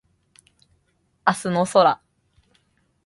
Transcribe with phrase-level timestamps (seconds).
[1.27, 2.01] 明日の空